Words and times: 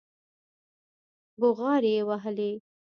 بوغارې 1.39 1.91
يې 1.95 2.01
وهلې. 2.07 2.51